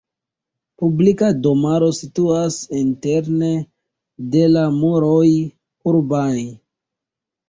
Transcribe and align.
Publika 0.83 1.27
domaro 1.47 1.89
situas 1.97 2.57
interne 2.79 3.49
de 4.37 4.41
la 4.55 4.63
muroj 4.79 5.27
urbaj. 5.93 6.33